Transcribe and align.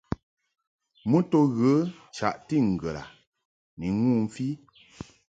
Mɨ 1.09 1.17
to 1.31 1.39
ghə 1.57 1.73
chaʼti 2.15 2.55
ŋgəd 2.73 2.97
a 3.01 3.03
ni 3.79 3.87
ŋu 4.01 4.11
mfi. 4.23 4.47